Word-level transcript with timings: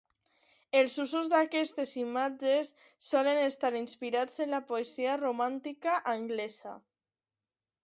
Els 0.77 0.93
usos 1.03 1.27
d'aquestes 1.33 1.91
imatges 2.03 2.71
solen 3.09 3.43
estar 3.43 3.71
inspirats 3.81 4.41
en 4.47 4.57
la 4.57 4.63
poesia 4.73 5.21
romàntica 5.23 6.01
anglesa. 6.17 6.77